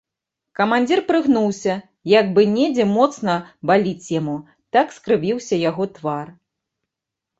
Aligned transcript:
Камандзір 0.59 0.99
прыгнуўся, 1.09 1.75
як 2.13 2.25
бы 2.37 2.41
недзе 2.55 2.87
моцна 2.95 3.37
баліць 3.73 4.07
яму, 4.19 4.37
так 4.77 4.87
скрывіўся 4.99 5.55
яго 5.69 5.83
твар. 5.99 6.25